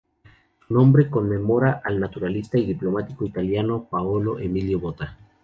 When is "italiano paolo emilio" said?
3.23-4.79